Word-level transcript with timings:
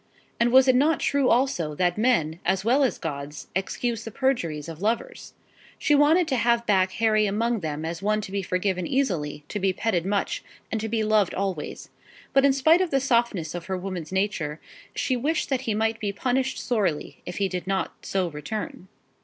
And 0.39 0.51
was 0.51 0.67
it 0.67 0.73
not 0.75 0.99
true 0.99 1.29
also 1.29 1.75
that 1.75 1.95
men, 1.95 2.39
as 2.43 2.65
well 2.65 2.83
as 2.83 2.97
gods, 2.97 3.49
excuse 3.55 4.03
the 4.03 4.09
perjuries 4.09 4.67
of 4.67 4.81
lovers? 4.81 5.35
She 5.77 5.93
wanted 5.93 6.27
to 6.29 6.37
have 6.37 6.65
back 6.65 6.93
Harry 6.93 7.27
among 7.27 7.59
them 7.59 7.85
as 7.85 8.01
one 8.01 8.19
to 8.21 8.31
be 8.31 8.41
forgiven 8.41 8.87
easily, 8.87 9.43
to 9.49 9.59
be 9.59 9.73
petted 9.73 10.03
much, 10.07 10.43
and 10.71 10.81
to 10.81 10.89
be 10.89 11.03
loved 11.03 11.35
always; 11.35 11.89
but, 12.33 12.43
in 12.43 12.51
spite 12.51 12.81
of 12.81 12.89
the 12.89 12.99
softness 12.99 13.53
of 13.53 13.67
her 13.67 13.77
woman's 13.77 14.11
nature, 14.11 14.59
she 14.95 15.15
wished 15.15 15.49
that 15.49 15.61
he 15.69 15.75
might 15.75 15.99
be 15.99 16.11
punished 16.11 16.57
sorely 16.57 17.21
if 17.27 17.37
he 17.37 17.47
did 17.47 17.67
not 17.67 17.93
so 18.03 18.27
return. 18.27 18.87